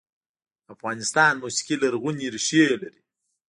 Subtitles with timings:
[0.65, 3.01] د افغانستان موسیقي لرغونې ریښې لري